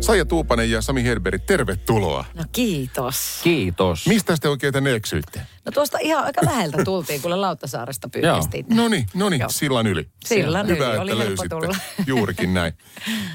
[0.00, 2.24] Saija Tuupanen ja Sami Herberg, tervetuloa.
[2.34, 3.40] No kiitos.
[3.44, 4.06] Kiitos.
[4.06, 5.40] Mistä te oikein tänne eksyitte?
[5.64, 8.66] No tuosta ihan aika läheltä tultiin, kun Lauttasaaresta pyydettiin.
[8.68, 10.08] No niin, no niin, sillan yli.
[10.26, 11.48] Sillan Hyvä, yli, että oli helppo löysitte.
[11.48, 11.76] tulla.
[12.06, 12.72] Juurikin näin.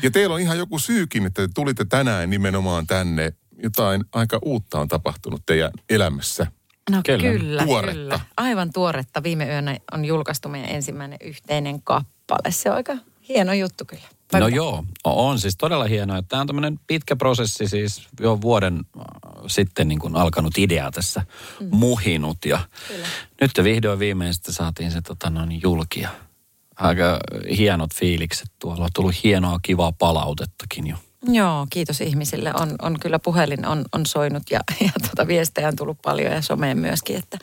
[0.03, 3.33] Ja teillä on ihan joku syykin, että te tulitte tänään nimenomaan tänne.
[3.63, 6.47] Jotain aika uutta on tapahtunut teidän elämässä.
[6.89, 7.19] No Kyllä.
[7.21, 7.93] kyllä, kyllä, Tuoretta.
[7.99, 8.19] kyllä.
[8.37, 9.23] Aivan tuoretta.
[9.23, 12.51] Viime yönä on julkaistu meidän ensimmäinen yhteinen kappale.
[12.51, 12.93] Se on aika
[13.29, 14.03] hieno juttu kyllä.
[14.33, 16.21] No Vaikka- joo, on siis todella hienoa.
[16.21, 19.03] Tämä on tämmöinen pitkä prosessi, siis jo vuoden äh,
[19.47, 21.25] sitten niin kuin alkanut idea tässä
[21.59, 21.67] mm.
[21.71, 22.37] muhinut.
[22.45, 22.59] Ja
[23.41, 26.09] nyt vihdoin viimein sitten saatiin se tota, noin julki ja
[26.75, 27.19] aika
[27.57, 28.83] hienot fiilikset tuolla.
[28.83, 30.97] On tullut hienoa, kivaa palautettakin jo.
[31.27, 32.53] Joo, kiitos ihmisille.
[32.53, 36.41] On, on kyllä puhelin on, on soinut ja, ja tuota viestejä on tullut paljon ja
[36.41, 37.37] someen myöskin, että,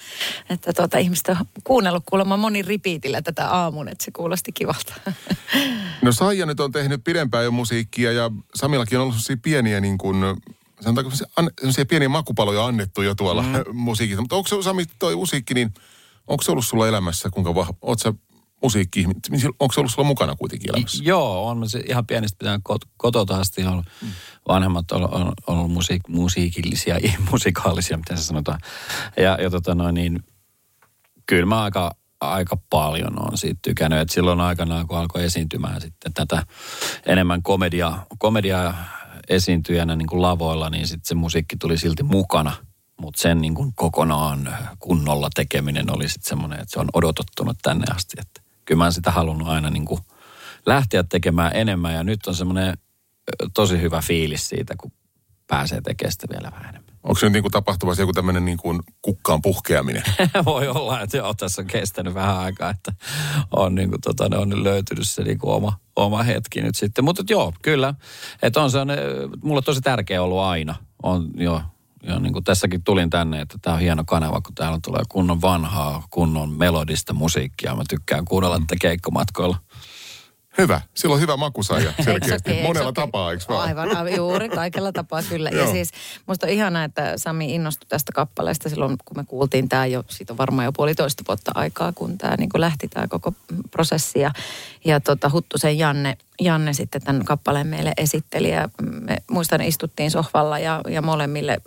[0.50, 4.94] että tuota, ihmiset on kuunnellut kuulemma moni ripiitillä tätä aamun, että se kuulosti kivalta.
[6.03, 9.98] No Saija nyt on tehnyt pidempään jo musiikkia ja Samillakin on ollut sellaisia pieniä niin
[9.98, 10.17] kuin,
[10.81, 11.12] sanotaanko
[11.61, 13.48] sellaisia pieniä makupaloja annettu jo tuolla mm.
[13.72, 14.22] musiikissa.
[14.22, 15.75] Mutta onko se Sami toi musiikki, niin
[16.27, 18.12] onko se ollut sulla elämässä, kuinka vahva, oot sä
[18.62, 19.06] musiikki,
[19.61, 21.05] onko se ollut sulla mukana kuitenkin elämässä?
[21.05, 23.87] Joo, on se ihan pienestä pitää kot- kotota asti ollut.
[24.48, 26.97] Vanhemmat on, on, on ollut musiik- musiikillisia,
[27.31, 28.61] musikaalisia, miten se sanotaan.
[29.16, 30.25] Ja, ja tota noin, niin
[31.27, 31.94] kyllä mä aika,
[32.31, 34.01] aika paljon on siitä tykännyt.
[34.01, 36.47] Et silloin aikanaan, kun alkoi esiintymään sitten tätä
[37.06, 38.75] enemmän komedia, komedia
[39.28, 42.53] esiintyjänä niin kuin lavoilla, niin sitten se musiikki tuli silti mukana.
[43.00, 47.84] Mutta sen niin kuin kokonaan kunnolla tekeminen oli sitten semmoinen, että se on odotettunut tänne
[47.94, 48.16] asti.
[48.21, 50.00] Että kyllä mä sitä halunnut aina niin kuin
[50.66, 52.78] lähteä tekemään enemmän ja nyt on semmoinen
[53.55, 54.93] tosi hyvä fiilis siitä, kun
[55.47, 56.91] pääsee tekemään sitä vielä vähän enemmän.
[57.04, 60.02] Onko se nyt niin kuin tapahtumassa joku tämmöinen niin kuin kukkaan puhkeaminen?
[60.44, 62.92] Voi olla, että joo, tässä on kestänyt vähän aikaa, että
[63.56, 67.04] on, niin kuin, tota, ne on nyt löytynyt se niin oma, oma hetki nyt sitten.
[67.04, 67.94] Mutta joo, kyllä,
[68.42, 68.98] että on se on, eh,
[69.42, 70.74] mulle tosi tärkeä ollut aina.
[71.02, 71.62] On jo,
[72.02, 75.40] jo niin kuin tässäkin tulin tänne, että tämä on hieno kanava, kun täällä tulee kunnon
[75.40, 77.76] vanhaa, kunnon melodista musiikkia.
[77.76, 79.56] Mä tykkään kuunnella tätä keikkomatkoilla.
[80.58, 80.80] Hyvä.
[80.94, 82.50] Silloin hyvä maku Saija, Eikö selkeästi.
[82.50, 83.02] eikö Monella okei?
[83.02, 83.68] tapaa, eikö vaan?
[83.68, 85.50] Aivan, aivan, juuri, kaikella tapaa kyllä.
[85.50, 85.90] ja siis
[86.26, 90.32] musta on ihanaa, että Sami innostui tästä kappaleesta silloin, kun me kuultiin tämä jo, siitä
[90.32, 93.32] on varmaan jo puolitoista vuotta aikaa, kun tämä niin lähti tämä koko
[93.70, 94.18] prosessi.
[94.20, 94.30] Ja,
[94.84, 100.58] ja tota, Huttusen Janne, Janne sitten tämän kappaleen meille esitteli ja me muistan istuttiin sohvalla
[100.58, 101.60] ja, ja molemmille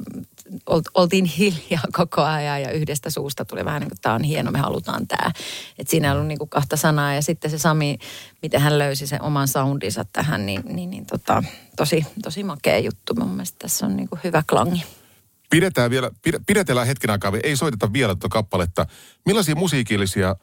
[0.93, 4.59] oltiin hiljaa koko ajan ja yhdestä suusta tuli vähän niin kuin, tämä on hieno, me
[4.59, 5.31] halutaan tämä.
[5.79, 7.97] Että siinä ei ollut niin kuin kahta sanaa ja sitten se Sami,
[8.41, 11.43] miten hän löysi sen oman soundinsa tähän, niin, niin, niin tota,
[11.75, 13.13] tosi, tosi makea juttu.
[13.15, 14.83] Mun mielestä tässä on niin kuin hyvä klangi.
[15.49, 18.85] Pidetään vielä, pide- pidetellään hetken aikaa, ei soiteta vielä tuota kappaletta.
[19.25, 20.35] Millaisia musiikillisia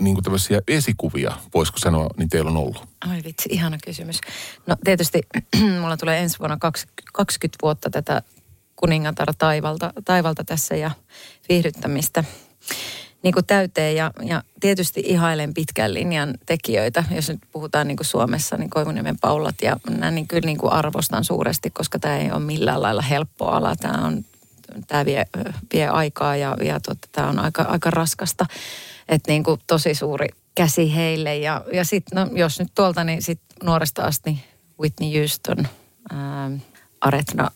[0.00, 2.88] niin kuin tämmöisiä esikuvia, voisiko sanoa, niin teillä on ollut?
[3.10, 4.20] Oi vitsi, ihana kysymys.
[4.66, 5.20] No tietysti
[5.80, 8.22] mulla tulee ensi vuonna 20, 20 vuotta tätä
[8.76, 10.90] kuningatar taivalta, taivalta tässä ja
[11.48, 12.24] viihdyttämistä
[13.24, 13.96] niin kuin täyteen.
[13.96, 19.18] Ja, ja tietysti ihailen pitkän linjan tekijöitä, jos nyt puhutaan niin kuin Suomessa, niin Koivuniemen
[19.20, 23.02] Paulat ja nämä niin kyllä niin kuin arvostan suuresti, koska tämä ei ole millään lailla
[23.02, 23.76] helppo ala.
[23.76, 24.24] Tämä on
[24.86, 25.24] tämä vie,
[25.72, 28.46] vie aikaa ja, ja totta, tämä on aika, aika raskasta.
[29.08, 31.36] Että niin kuin tosi suuri käsi heille.
[31.36, 34.44] Ja, ja sitten, no, jos nyt tuolta, niin sit nuoresta asti
[34.80, 35.68] Whitney Houston,
[36.10, 36.50] ää,
[37.00, 37.50] Aretna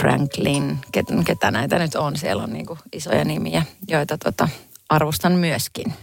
[0.00, 2.16] Franklin, ket, ketä näitä nyt on.
[2.16, 4.48] Siellä on niin kuin isoja nimiä, joita tota,
[4.88, 5.94] arvostan myöskin.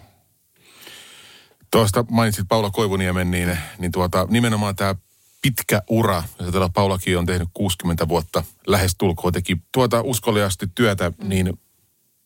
[1.72, 4.96] Tuosta mainitsit Paula Koivuniemen, niin, niin tuota, nimenomaan tämä
[5.42, 11.30] pitkä ura, tällä Paulakin on tehnyt 60 vuotta, lähes tulkoon teki tuota uskollisesti työtä, mm.
[11.30, 11.60] niin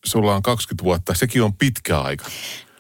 [0.05, 2.25] sulla on 20 vuotta, sekin on pitkä aika.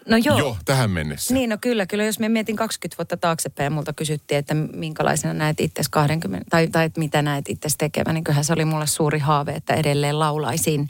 [0.07, 0.37] No joo.
[0.37, 1.33] Jo, tähän mennessä.
[1.33, 2.03] Niin, no kyllä, kyllä.
[2.03, 6.67] Jos me mietin 20 vuotta taaksepäin ja multa kysyttiin, että minkälaisena näet itse 20, tai,
[6.67, 10.19] tai että mitä näet itse tekevän, niin kyllähän se oli mulle suuri haave, että edelleen
[10.19, 10.87] laulaisin.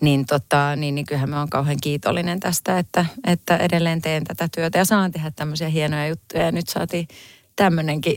[0.00, 4.48] Niin, tota, niin, niin kyllähän mä oon kauhean kiitollinen tästä, että, että edelleen teen tätä
[4.54, 6.44] työtä ja saan tehdä tämmöisiä hienoja juttuja.
[6.44, 7.08] Ja nyt saatiin
[7.56, 8.16] tämmöinenkin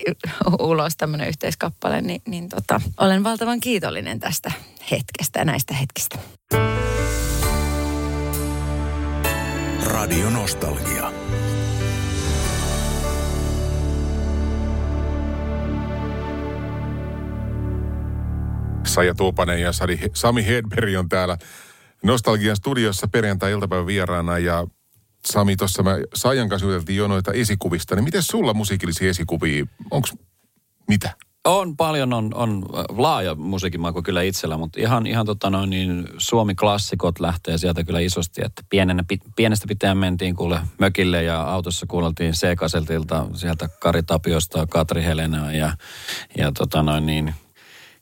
[0.59, 4.51] ulos, tämmöinen yhteiskappale, niin, niin tota, olen valtavan kiitollinen tästä
[4.91, 6.19] hetkestä ja näistä hetkistä.
[9.85, 11.11] Radio Nostalgia.
[18.87, 19.71] Saija Tuupanen ja
[20.13, 21.37] Sami Hedberg on täällä
[22.03, 24.67] Nostalgian studiossa perjantai-iltapäivän vieraana ja
[25.25, 30.07] Sami, tuossa mä Saijan kanssa juteltiin jo noita esikuvista, niin miten sulla musiikillisia esikuvia, onko
[30.87, 31.15] mitä?
[31.45, 37.19] On paljon, on, on laaja musiikimaku kyllä itsellä, mutta ihan, ihan tota noin, niin Suomi-klassikot
[37.19, 39.03] lähtee sieltä kyllä isosti, että pienenä,
[39.35, 45.73] pienestä pitäen mentiin kuule mökille ja autossa kuultiin C-kaseltilta sieltä Kari Tapiosta, Katri Helenaa ja,
[46.37, 47.33] ja tota noin niin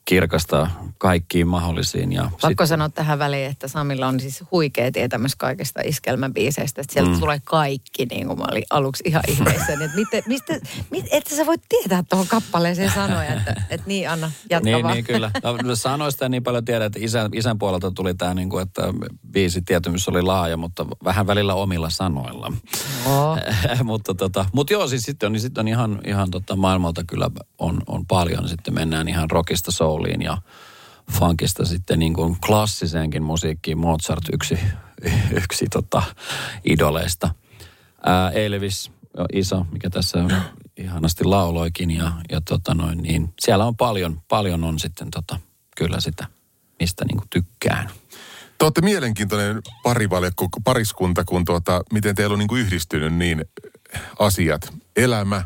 [0.08, 2.12] kirkasta kaikkiin mahdollisiin.
[2.12, 2.68] Ja Pakko sit...
[2.68, 6.80] sanoa tähän väliin, että Samilla on siis huikea tietämys kaikista iskelmäbiiseistä.
[6.80, 7.20] Että sieltä mm.
[7.20, 9.72] tulee kaikki, niin kuin mä olin aluksi ihan ihmeessä.
[9.72, 10.58] että miten, mistä,
[10.90, 14.94] mit, että sä voit tietää tuohon kappaleeseen sanoja, että, että niin Anna, jatka niin, vaan.
[14.94, 15.30] niin, kyllä.
[15.62, 18.82] No, sanoista niin paljon tiedän, että isän, isän puolelta tuli tämä, niin kuin, että
[19.32, 22.52] biisi tietämys oli laaja, mutta vähän välillä omilla sanoilla.
[23.06, 23.38] Oh.
[23.84, 27.30] mutta tota, mut joo, siis sitten on, niin sit on ihan, ihan tota, maailmalta kyllä
[27.58, 28.48] on, on paljon.
[28.48, 30.38] Sitten mennään ihan rockista soul souliin ja
[31.10, 33.78] funkista sitten niin kuin klassiseenkin musiikkiin.
[33.78, 34.58] Mozart yksi,
[35.42, 36.02] yksi tota,
[36.64, 37.34] idoleista.
[38.06, 38.90] Ää, Elvis,
[39.32, 40.18] iso, mikä tässä
[40.76, 45.38] ihanasti lauloikin ja, ja tota noin, niin siellä on paljon, paljon on sitten tota,
[45.76, 46.26] kyllä sitä,
[46.80, 47.90] mistä niin kuin tykkään.
[48.58, 53.44] Te olette mielenkiintoinen parivaljakko, pariskunta, kun tuota, miten teillä on niin kuin yhdistynyt niin
[54.18, 55.44] asiat, elämä,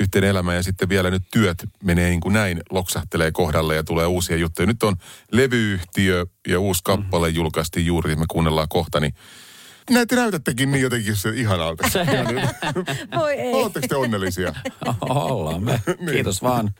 [0.00, 4.06] yhteen elämä ja sitten vielä nyt työt menee niin kuin näin, loksahtelee kohdalle ja tulee
[4.06, 4.66] uusia juttuja.
[4.66, 4.96] Nyt on
[5.32, 7.36] levyyhtiö ja uusi kappale mm-hmm.
[7.36, 9.14] julkaistiin juuri, me kuunnellaan kohta, niin
[9.90, 11.88] näitä näytättekin niin jotenkin se ihanalta.
[13.18, 13.54] Voi ei.
[13.54, 14.54] Oletteko te onnellisia?
[15.00, 15.72] Ollaan me.
[15.86, 16.10] niin.
[16.10, 16.74] Kiitos vaan.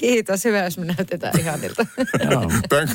[0.00, 1.86] Kiitos, hyvä jos me näytetään ihanilta.
[2.68, 2.88] Tämän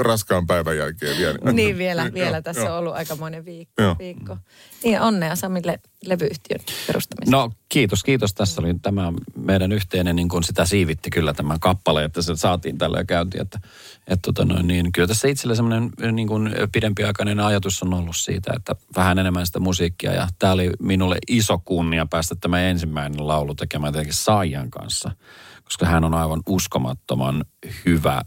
[0.00, 1.52] raskaan päivän jälkeen vielä.
[1.52, 2.42] niin vielä, niin, vielä.
[2.42, 2.72] Tässä joo.
[2.72, 3.82] on ollut aika monen viikko.
[3.98, 4.36] viikko.
[4.84, 7.36] Niin onnea Samille levyyhtiön perustamista.
[7.36, 8.34] No kiitos, kiitos.
[8.34, 12.78] Tässä oli tämä meidän yhteinen, niin kuin sitä siivitti kyllä tämä kappale, että se saatiin
[12.78, 13.42] tällä käyntiin.
[13.42, 13.60] Että,
[14.06, 18.52] että tota noin, niin, kyllä tässä itsellä semmoinen niin kuin pidempiaikainen ajatus on ollut siitä,
[18.56, 20.12] että vähän enemmän sitä musiikkia.
[20.12, 25.10] Ja tämä oli minulle iso kunnia päästä tämä ensimmäinen laulu tekemään tietenkin Saijan kanssa
[25.66, 27.44] koska hän on aivan uskomattoman
[27.84, 28.24] hyvä äh,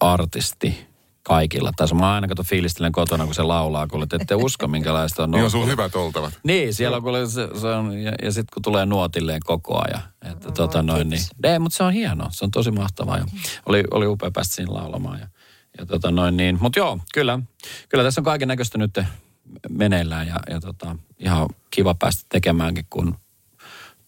[0.00, 0.92] artisti
[1.22, 1.72] kaikilla.
[1.76, 5.30] Tai mä aina kato fiilistelen kotona, kun se laulaa, kun te ette usko, minkälaista on.
[5.32, 6.34] Niin on sun hyvät oltavat.
[6.44, 10.02] Niin, siellä on, kun se, se on, ja, ja sitten kun tulee nuotilleen koko ajan.
[10.32, 13.24] Että no, tota noin, niin, ei, mutta se on hienoa, se on tosi mahtavaa ja
[13.66, 15.20] oli, oli upea päästä siinä laulamaan.
[15.20, 15.28] Ja,
[15.78, 17.38] ja tota noin niin, mutta joo, kyllä,
[17.88, 18.98] kyllä tässä on kaiken näköistä nyt
[19.68, 23.14] meneillään ja, ja tota, ihan kiva päästä tekemäänkin, kun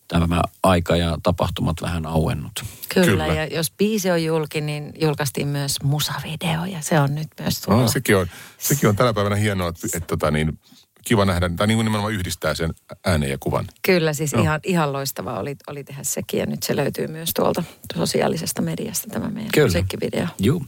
[0.09, 2.53] tämä aika ja tapahtumat vähän auennut.
[2.95, 3.27] Kyllä, Kyllä.
[3.27, 7.83] ja jos biisi on julki, niin julkaistiin myös musavideo ja se on nyt myös tullut.
[7.83, 8.27] No, sekin, on,
[8.59, 10.59] sekin on tänä päivänä hienoa, että, että, että tota niin,
[11.05, 12.71] kiva nähdä, tai niin kuin nimenomaan yhdistää sen
[13.05, 13.67] äänen ja kuvan.
[13.83, 14.43] Kyllä, siis no.
[14.43, 17.63] ihan, ihan loistavaa oli, oli tehdä sekin ja nyt se löytyy myös tuolta
[17.97, 19.67] sosiaalisesta mediasta tämä meidän Kyllä.
[19.67, 20.27] musiikkivideo.
[20.39, 20.63] Joo.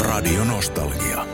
[0.00, 1.29] Radio Nostalgia.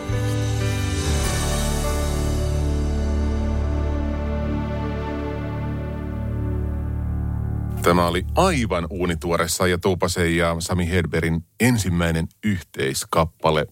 [7.86, 13.66] Tämä oli aivan uunituore Saija Tuupasen ja Sami Hedberin ensimmäinen yhteiskappale.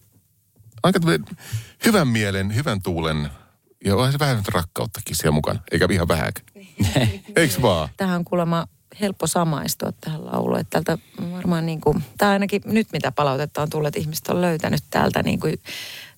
[0.82, 1.00] Aika
[1.86, 3.30] hyvän mielen, hyvän tuulen
[3.84, 6.46] ja vähän rakkauttakin siellä mukana, eikä ihan vähäkään.
[7.36, 7.88] Eikö vaan?
[7.96, 8.66] Tähän on kuulemma
[9.00, 10.60] helppo samaistua tähän lauluun.
[10.60, 11.02] Että tältä
[11.32, 15.22] varmaan niin kuin, tämä ainakin nyt mitä palautetta on tullut, että ihmiset on löytänyt täältä
[15.22, 15.58] niin kuin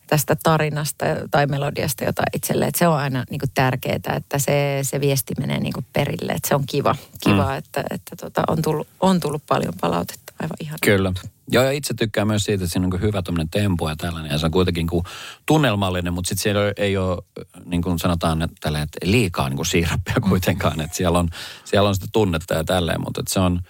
[0.06, 2.68] tästä tarinasta tai melodiasta jotain itselleen.
[2.68, 6.32] Että se on aina niin kuin tärkeää, että se, se viesti menee niin kuin perille.
[6.32, 7.58] Että se on kiva, kiva mm.
[7.58, 10.32] että, että tota, on, tullut, on tullut paljon palautetta.
[10.42, 11.12] Aivan ihan Kyllä.
[11.50, 14.32] Joo, ja itse tykkään myös siitä, että siinä on niin hyvä tempo ja tällainen.
[14.32, 15.04] Ja se on kuitenkin kuin
[15.46, 17.22] tunnelmallinen, mutta sitten siellä ei ole,
[17.64, 20.80] niin kuin sanotaan, että, tälle, että liikaa niin kuin siirappia kuitenkaan.
[20.80, 21.28] Että siellä on,
[21.64, 23.60] siellä on sitä tunnetta ja tälleen, mutta että se on,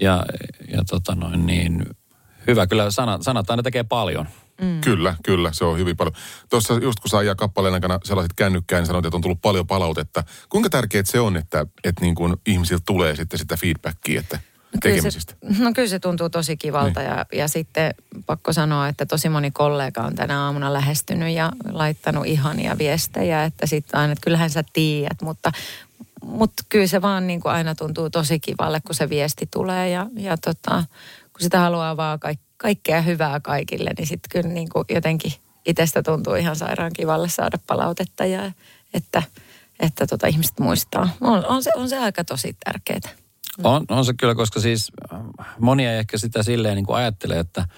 [0.00, 0.24] ja,
[0.68, 1.86] ja tota noin niin,
[2.46, 2.66] hyvä.
[2.66, 4.28] Kyllä sanat, sanat aina tekee paljon.
[4.60, 4.80] Mm.
[4.80, 6.14] Kyllä, kyllä, se on hyvin paljon.
[6.50, 9.66] Tuossa just kun saa ajaa kappaleen aikana sellaiset kännykkään, niin sanoit, että on tullut paljon
[9.66, 10.24] palautetta.
[10.48, 14.38] Kuinka tärkeää se on, että, että niin kuin ihmisiltä tulee sitten sitä feedbackia, että
[14.80, 15.34] tekemisistä?
[15.40, 17.10] Kyllä se, no kyllä se tuntuu tosi kivalta niin.
[17.10, 17.94] ja, ja sitten
[18.26, 23.66] pakko sanoa, että tosi moni kollega on tänä aamuna lähestynyt ja laittanut ihania viestejä, että
[23.66, 25.52] sitten aina, että kyllähän sä tiedät, mutta,
[26.24, 30.06] mutta kyllä se vaan niin kuin aina tuntuu tosi kivalle, kun se viesti tulee ja,
[30.16, 30.84] ja tota,
[31.32, 35.32] kun sitä haluaa vaan kaikki kaikkea hyvää kaikille, niin sitten kyllä niin kuin jotenkin
[35.66, 38.52] itsestä tuntuu ihan sairaan kivalle saada palautetta ja
[38.94, 39.22] että,
[39.80, 41.08] että tota ihmiset muistaa.
[41.20, 43.16] On, on, se, on se aika tosi tärkeää.
[43.62, 45.20] On, on se kyllä, koska siis äh,
[45.58, 47.68] monia ei ehkä sitä silleen niin kuin ajattelee, että,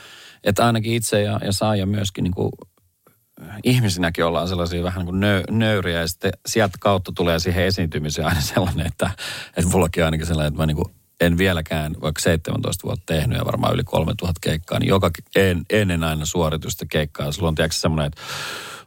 [0.45, 2.53] että ainakin itse ja, ja saaja myöskin niin kuin
[3.65, 8.29] ihmisinäkin ollaan sellaisia vähän niin kuin nö, nöyriä ja sitten sieltä kautta tulee siihen esiintymiseen
[8.29, 9.11] aina sellainen, että,
[9.57, 13.45] että mullakin ainakin sellainen, että mä niin kuin en vieläkään, vaikka 17 vuotta tehnyt ja
[13.45, 18.07] varmaan yli 3000 keikkaa, niin joka en, ennen aina suoritusta keikkaa, sulla on tiedätkö semmoinen,
[18.07, 18.21] että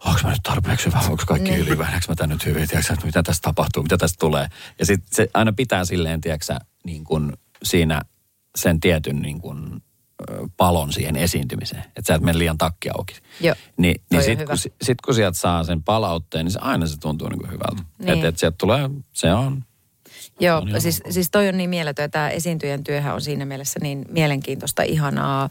[0.06, 1.68] onko mä nyt tarpeeksi hyvä, onko kaikki Niin.
[1.68, 4.48] hyvä, näekö mä tän nyt hyvin, tiedätkö, että mitä tästä tapahtuu, mitä tästä tulee.
[4.80, 7.34] Ja sitten se aina pitää silleen, tiedätkö, niin kuin
[7.64, 8.02] siinä
[8.56, 9.82] sen tietyn niin kuin,
[10.58, 13.16] palon siihen esiintymiseen, että sä et mene liian takki auki.
[13.42, 17.00] Joo, Ni, niin sitten kun, sit, kun sieltä saa sen palautteen, niin se aina se
[17.00, 17.84] tuntuu niin kuin hyvältä.
[17.98, 18.10] Niin.
[18.10, 19.66] Että et sieltä tulee, se on,
[20.40, 21.12] Joo, on ihan siis, ok.
[21.12, 22.12] siis toi on niin mieletön.
[22.12, 25.50] Tämä esiintyjän työhän on siinä mielessä niin mielenkiintoista, ihanaa,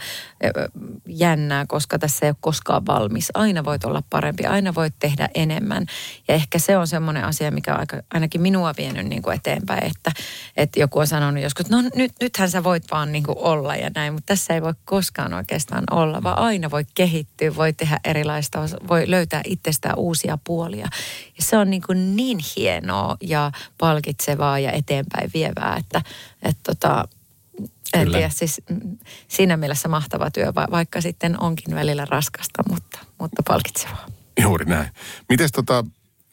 [1.07, 3.31] jännää, koska tässä ei ole koskaan valmis.
[3.35, 5.87] Aina voit olla parempi, aina voit tehdä enemmän.
[6.29, 9.85] Ja ehkä se on semmoinen asia, mikä on aika, ainakin minua vienyt niin kuin eteenpäin,
[9.85, 10.13] että,
[10.57, 13.77] että joku on sanonut joskus, että no nyt, nythän sä voit vaan niin kuin olla
[13.77, 18.01] ja näin, mutta tässä ei voi koskaan oikeastaan olla, vaan aina voi kehittyä, voi tehdä
[18.05, 20.89] erilaista, voi löytää itsestään uusia puolia.
[21.37, 26.03] Ja se on niin, kuin niin hienoa ja palkitsevaa ja eteenpäin vievää, että,
[26.43, 27.09] että tota,
[27.95, 28.19] en Kyllä.
[28.19, 33.43] tiedä, siis mm, siinä mielessä mahtava työ, va- vaikka sitten onkin välillä raskasta, mutta, mutta
[33.43, 34.07] palkitsevaa.
[34.43, 34.89] Juuri näin.
[35.29, 35.85] Mites tota,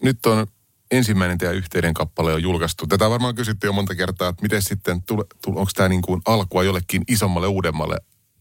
[0.03, 0.47] nyt on
[0.91, 2.87] ensimmäinen teidän yhteinen kappale on julkaistu.
[2.87, 5.03] Tätä varmaan kysytty jo monta kertaa, että miten sitten,
[5.47, 7.97] onko tämä niin kuin alkua jollekin isommalle, uudemmalle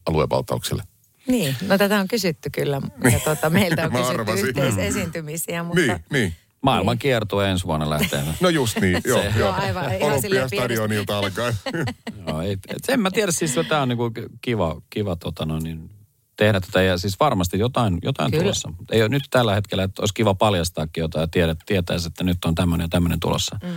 [0.07, 0.83] aluevaltaukselle?
[1.27, 2.81] Niin, no tätä on kysytty kyllä
[3.13, 3.93] ja tuota, meiltä on
[4.27, 5.81] kysytty yhteisesiintymisiä, mutta...
[5.81, 6.37] Niin, niin.
[6.64, 8.25] Maailman kiertue ensi vuonna lähtee.
[8.40, 9.18] No just niin, joo.
[9.23, 9.38] Se- joo.
[9.38, 11.54] Joo, aivan, Olympiastadionilta alkaen.
[12.26, 15.90] No, ei, et en mä tiedä, siis tämä on niinku kiva, kiva tota no, niin,
[16.37, 18.42] tehdä tätä ja siis varmasti jotain, jotain Kyllä.
[18.42, 18.68] tulossa.
[18.78, 22.25] Mut Ei ole nyt tällä hetkellä, että olisi kiva paljastaakin jotain ja tiedät, tietäisi, että
[22.25, 23.59] nyt on tämmöinen ja tämmöinen tulossa.
[23.62, 23.71] Mm.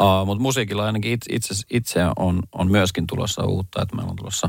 [0.00, 4.16] Uh, Mutta musiikilla ainakin itse, itse, itse on, on myöskin tulossa uutta, että meillä on
[4.16, 4.48] tulossa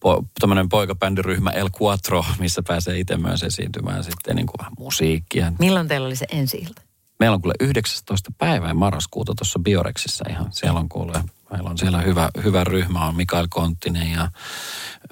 [0.00, 5.52] po, tämmöinen poikabändiryhmä El Quattro, missä pääsee itse myös esiintymään sitten niin kuin vähän musiikkia.
[5.58, 6.82] Milloin teillä oli se ensi ilta?
[7.20, 8.32] Meillä on kuule 19.
[8.38, 10.52] päivää marraskuuta tuossa Bioreksissa ihan.
[10.52, 14.30] Siellä on kuule, meillä on siellä hyvä, hyvä ryhmä, on Mikael Konttinen ja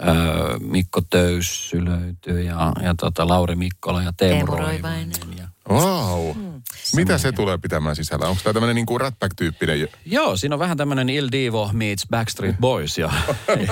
[0.00, 4.56] ö, Mikko Töyssy löytyy ja, ja tota, Lauri Mikkola ja Teemu.
[4.56, 5.12] Roivainen.
[5.38, 6.36] Ja, Wow.
[6.96, 8.28] Mitä se tulee pitämään sisällä?
[8.28, 9.88] Onko tämä tämmöinen niin kuin Ratback-tyyppinen?
[10.06, 13.12] joo, siinä on vähän tämmöinen Il Divo meets Backstreet Boys ja,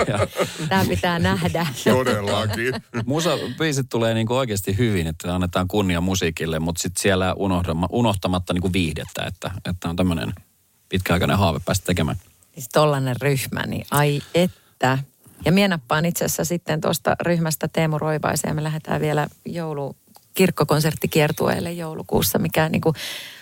[0.08, 0.26] ja
[0.68, 1.66] Tämä pitää nähdä.
[1.84, 2.74] Todellakin.
[3.06, 8.72] musabiisit tulee niinku oikeasti hyvin, että annetaan kunnia musiikille, mutta sitten siellä unohdama, unohtamatta niinku
[8.72, 10.32] viihdettä, että, että on tämmöinen
[10.88, 12.16] pitkäaikainen haave päästä tekemään.
[12.54, 14.98] Siis tollainen ryhmä, niin ai että.
[15.44, 19.96] Ja minä nappaan itse asiassa sitten tuosta ryhmästä Teemu Roivaisen ja me lähdetään vielä joulu
[20.34, 22.94] kirkkokonserttikiertueelle joulukuussa, mikä niin kuin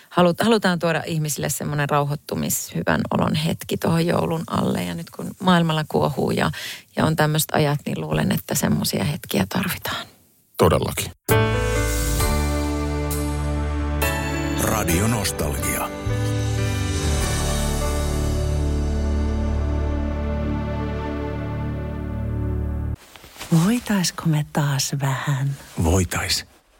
[0.09, 4.83] halut, halutaan tuoda ihmisille semmoinen rauhoittumis, hyvän olon hetki tuohon joulun alle.
[4.83, 6.51] Ja nyt kun maailmalla kuohuu ja,
[6.95, 10.05] ja on tämmöiset ajat, niin luulen, että semmoisia hetkiä tarvitaan.
[10.57, 11.11] Todellakin.
[14.61, 15.89] Radio Nostalgia.
[23.65, 26.50] Voitaisko me taas vähän Voitais.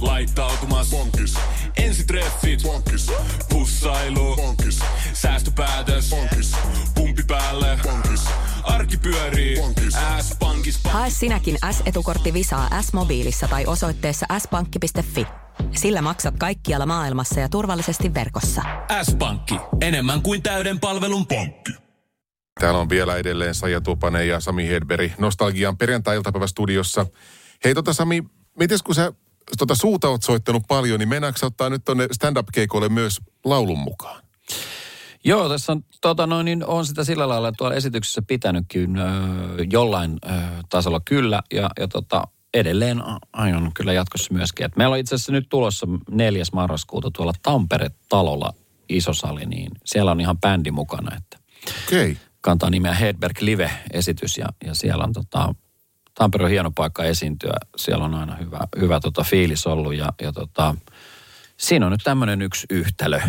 [0.00, 0.90] Laittautumas.
[0.90, 1.34] Bonkis.
[1.76, 2.62] Ensitreffit.
[2.62, 3.12] Bonkis.
[3.48, 4.36] Pussailu.
[4.36, 4.78] Bonkis.
[5.12, 6.10] Säästöpäätös.
[6.10, 6.52] Bonkis.
[6.94, 7.78] Pumpi päälle.
[7.82, 8.24] Bonkis.
[8.62, 9.56] Arki pyörii.
[9.56, 9.94] Bonkis.
[10.20, 10.80] S-pankis.
[10.84, 15.26] Hae sinäkin S-etukortti Visaa S-mobiilissa tai osoitteessa s-pankki.fi.
[15.76, 18.62] Sillä maksat kaikkialla maailmassa ja turvallisesti verkossa.
[19.02, 19.54] S-pankki.
[19.80, 21.72] Enemmän kuin täyden palvelun pankki.
[22.60, 27.06] Täällä on vielä edelleen Saija Tupanen ja Sami Hedberg Nostalgian perjantai-iltapäivästudiossa.
[27.64, 28.22] Hei tota Sami,
[28.58, 29.12] mites kun sä
[29.58, 34.22] tota suuta oot soittanut paljon, niin mennäänkö ottaa nyt tonne stand-up-keikoille myös laulun mukaan?
[35.24, 39.04] Joo, tässä on, tota noin, niin on sitä sillä lailla tuolla esityksessä pitänytkin ö,
[39.72, 40.28] jollain ö,
[40.68, 41.42] tasolla kyllä.
[41.52, 42.22] Ja, ja tota,
[42.54, 43.02] edelleen
[43.32, 44.66] aion kyllä jatkossa myöskin.
[44.66, 46.44] Et meillä on itse asiassa nyt tulossa 4.
[46.52, 48.54] marraskuuta tuolla Tampere-talolla
[48.88, 51.38] isosali, niin siellä on ihan bändi mukana, että
[51.86, 52.12] Okei.
[52.12, 52.24] Okay.
[52.40, 55.54] kantaa nimeä Hedberg Live-esitys ja, ja siellä on tota,
[56.18, 57.52] Tampere on hieno paikka esiintyä.
[57.76, 60.74] Siellä on aina hyvä, hyvä tota fiilis ollut ja, ja tota,
[61.56, 63.20] siinä on nyt tämmöinen yksi yhtälö.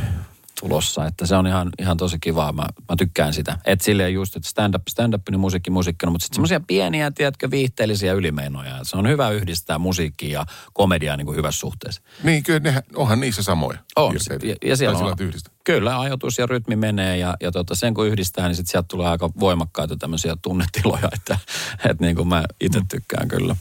[0.60, 1.06] Tulossa.
[1.06, 2.54] Että se on ihan, ihan tosi kivaa.
[2.54, 3.58] Mä, mä tykkään sitä.
[3.66, 8.14] Että silleen just, että stand-up, stand-up, niin musiikki musiikkina, mutta sitten semmoisia pieniä, tiedätkö, viihteellisiä
[8.14, 8.80] ylimeinoja.
[8.84, 12.02] Se on hyvä yhdistää musiikkia ja komediaa niin kuin hyvässä suhteessa.
[12.24, 13.80] Niin, kyllä nehän, onhan niissä samoja.
[13.96, 14.16] On.
[14.44, 15.54] Ja, ja siellä on, yhdistää.
[15.64, 19.08] kyllä, ajoitus ja rytmi menee ja, ja tota, sen kun yhdistää, niin sitten sieltä tulee
[19.08, 21.38] aika voimakkaita tämmöisiä tunnetiloja, että,
[21.86, 23.56] että niin kuin mä itse tykkään kyllä.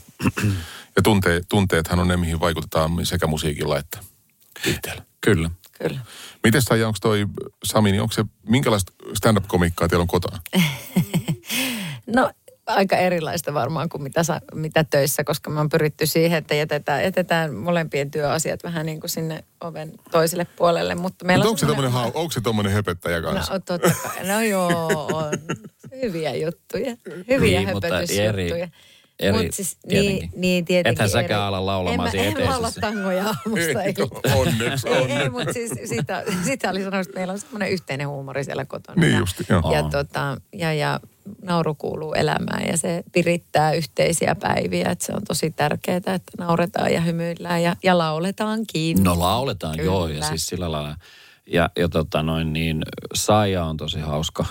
[0.95, 3.99] Ja tunte, tunteethan on ne, mihin vaikutetaan sekä musiikilla että
[4.65, 5.03] viihteellä.
[5.21, 5.51] Kyllä.
[5.81, 5.99] Kyllä.
[6.43, 7.25] Miten Saija, onko toi
[7.63, 10.39] Sami, niin onko se, minkälaista stand-up-komikkaa teillä on kotona?
[12.15, 12.31] No
[12.65, 17.03] aika erilaista varmaan kuin mitä, sa, mitä töissä, koska me on pyritty siihen, että jätetään,
[17.03, 20.95] jätetään molempien työasiat vähän niin kuin sinne oven toiselle puolelle.
[20.95, 23.53] Mutta meillä Mutta on onko se tommonen, semmoinen- hau, onko se tommonen höpettäjä kanssa?
[23.53, 24.27] No totta kai.
[24.27, 25.31] No joo, on.
[26.01, 26.95] Hyviä juttuja.
[27.27, 28.29] Hyviä Niin, höpötysjuttuja.
[28.29, 28.71] eri-
[29.19, 30.19] eri Mut siis, tietenkin.
[30.19, 30.93] niin, niin tietenkin.
[30.93, 34.37] Ethän säkään ala laulamaan en, mä, en laula tangoja aamusta Ei, iltaan.
[34.37, 35.29] onneksi, Ei, ei onneksi.
[35.29, 39.01] mutta siis sitä, sitä oli sanonut, että meillä on semmoinen yhteinen huumori siellä kotona.
[39.01, 39.71] Niin ja, justi, joo.
[39.73, 39.89] ja, Aa.
[39.89, 40.99] tota, ja, ja
[41.41, 44.89] nauru kuuluu elämään ja se virittää yhteisiä päiviä.
[44.91, 49.03] Että se on tosi tärkeää, että nauretaan ja hymyillään ja, ja lauletaankin.
[49.03, 49.91] No lauletaan, Kyllä.
[49.91, 50.95] joo, ja siis sillä lailla.
[51.51, 52.83] Ja, ja tota noin, niin
[53.13, 54.45] Saija on tosi hauska.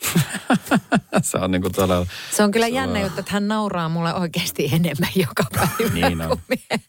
[1.22, 2.06] se on niinku todella...
[2.32, 5.94] Se on kyllä jännä juttu, että hän nauraa mulle oikeasti enemmän joka päivä.
[5.94, 6.28] Niin on.
[6.28, 6.80] kuin mie-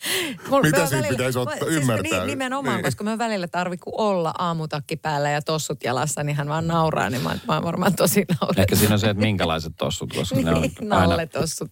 [0.50, 2.20] Mulla- Mitä on siitä pitäisi ottaa- ymmärtää?
[2.20, 2.84] Niin, nimenomaan, Niin.
[2.86, 7.10] koska me välillä tarvi kuin olla aamutakki päällä ja tossut jalassa, niin hän vaan nauraa,
[7.10, 8.62] niin mä, mä oon varmaan tosi naurettava.
[8.62, 11.16] Ehkä siinä on se, että minkälaiset tossut, koska ne on Niin, aina,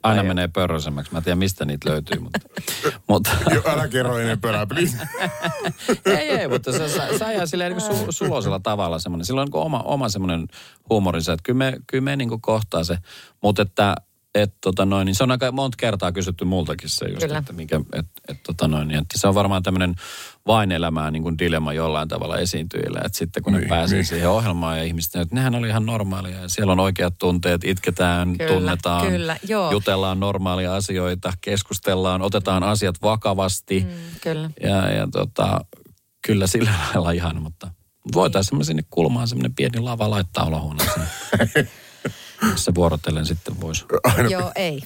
[0.03, 1.11] aina menee pörröisemmäksi.
[1.11, 2.39] Mä en tiedä, mistä niitä löytyy, mutta...
[3.07, 4.97] mutta Jo, älä kerro enempää, please.
[6.05, 9.25] ei, ei, mutta se sa- Saija silleen niin su, suloisella tavalla semmoinen.
[9.25, 10.47] Sillä on niin oma, oma semmoinen
[10.89, 12.97] huumorinsa, että kyllä me, kyllä me niin kohtaa se.
[13.41, 13.95] Mutta että
[14.35, 17.37] et, tota noin, niin se on aika monta kertaa kysytty multakin se just, Kyllä.
[17.37, 19.95] että, mikä, et, et, tota noin, niin, että se on varmaan tämmöinen
[20.47, 23.01] vain elämää niin kuin dilemma jollain tavalla esiintyjillä.
[23.05, 24.05] Että sitten kun ne Niin, pääsee niin.
[24.05, 28.37] siihen ohjelmaan ja ihmiset, että nehän oli ihan normaalia ja siellä on oikeat tunteet, itketään,
[28.37, 29.71] Kyllä, tunnetaan, kyllä, joo.
[29.71, 33.79] jutellaan normaalia asioita, keskustellaan, otetaan asiat vakavasti.
[33.79, 34.49] Mm, kyllä.
[34.63, 35.65] Ja, ja tota,
[36.27, 37.71] kyllä sillä lailla ihan, mutta
[38.13, 41.07] voitaisiin me sinne kulmaan semmoinen pieni lava laittaa olohuoneeseen.
[42.55, 43.85] Se vuorotellen sitten voisi.
[44.29, 44.81] Joo, ei.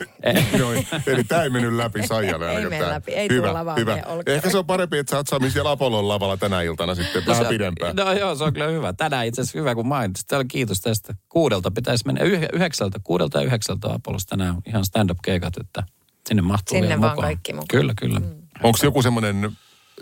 [0.60, 0.88] Noin.
[1.08, 2.52] Eli tämä ei mennyt läpi Saijalle.
[2.58, 2.90] Ei mene tää.
[2.90, 3.12] läpi.
[3.12, 3.98] Ei hyvä, tulla vaan hyvä.
[4.26, 7.44] Ehkä se on parempi, että sä oot Sami siellä Apollon lavalla tänä iltana sitten vähän
[7.46, 7.96] se- pidempään.
[7.96, 8.94] No joo, se on kyllä hyvä.
[8.94, 10.28] Tänään itse asiassa hyvä, kun mainitsit.
[10.28, 11.14] Täällä kiitos tästä.
[11.30, 15.84] Kuudelta pitäisi mennä, yh- yhdeksältä, kuudelta ja yhdeksältä Apollossa tänään ihan stand-up-keikat, että
[16.28, 17.28] sinne mahtuu Sinne vielä vaan mukaan.
[17.28, 17.68] kaikki mukaan.
[17.68, 18.20] Kyllä, kyllä.
[18.20, 18.26] Mm.
[18.64, 19.52] Onko joku semmoinen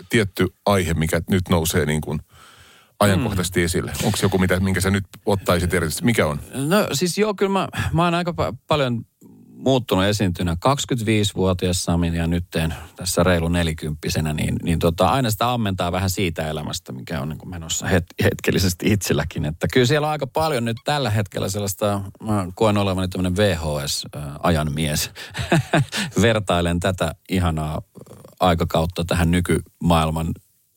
[0.08, 2.20] tietty aihe, mikä nyt nousee niin kuin
[3.02, 3.64] ajankohtaisesti Mm.
[3.64, 3.92] esille?
[4.04, 6.04] Onko joku, mitä, minkä sä nyt ottaisit erityisesti?
[6.04, 6.40] Mikä on?
[6.54, 9.04] No siis joo, kyllä mä, mä oon aika pa- paljon
[9.56, 12.44] muuttunut esiintynä 25-vuotias Sami ja nyt
[12.96, 17.38] tässä reilu nelikymppisenä, niin, niin tota, aina sitä ammentaa vähän siitä elämästä, mikä on niin
[17.38, 19.44] kuin menossa het- hetkellisesti itselläkin.
[19.44, 24.72] Että kyllä siellä on aika paljon nyt tällä hetkellä sellaista, mä koen olevani tämmöinen VHS-ajan
[24.72, 25.10] mies.
[26.22, 27.82] Vertailen tätä ihanaa
[28.40, 30.26] aikakautta tähän nykymaailman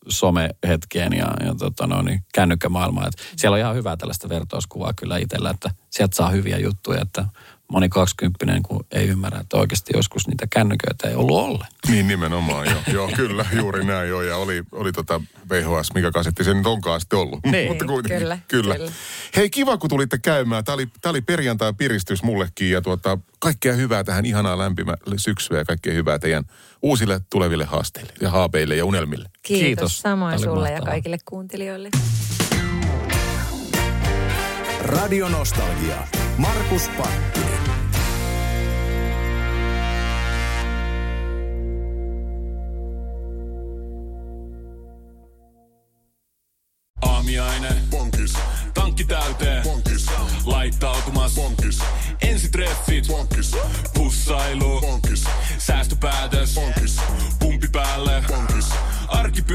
[0.09, 3.07] somehetkeen ja, ja tota no, niin kännykkämaailmaan.
[3.07, 7.25] Et siellä on ihan hyvää tällaista vertauskuvaa kyllä itsellä, että sieltä saa hyviä juttuja, että
[7.71, 11.69] moni kaksikymppinen kun ei ymmärrä, että oikeasti joskus niitä kännyköitä ei ollut ollenkaan.
[11.87, 12.81] Niin nimenomaan, joo.
[12.93, 14.21] joo kyllä, juuri näin joo.
[14.21, 17.39] Ja oli, oli tota VHS, mikä kasetti se nyt onkaan sitten ollut.
[17.51, 18.75] Niin, Mutta kuitenkin, kyllä, kyllä.
[18.75, 18.91] kyllä.
[19.35, 20.63] Hei, kiva kun tulitte käymään.
[20.63, 25.57] Tämä oli, tämä oli perjantai piristys mullekin ja tuota, kaikkea hyvää tähän ihanaa lämpimä syksyä
[25.57, 26.43] ja kaikkea hyvää teidän
[26.81, 29.29] uusille tuleville haasteille ja haapeille ja unelmille.
[29.43, 29.99] Kiitos, Kiitos.
[29.99, 30.91] samoin sulle ja mahtavaa.
[30.91, 31.89] kaikille kuuntelijoille.
[34.81, 36.07] Radio Nostalgia.
[36.37, 37.54] Markus Panttinen.